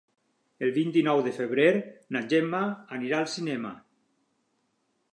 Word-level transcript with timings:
El 0.67 0.71
vint-i-nou 0.77 1.21
de 1.27 1.33
febrer 1.35 1.67
na 2.17 2.23
Gemma 2.33 2.65
anirà 2.99 3.23
al 3.23 3.31
cinema. 3.39 3.79